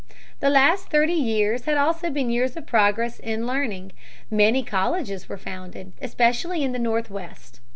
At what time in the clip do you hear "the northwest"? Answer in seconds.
6.71-7.59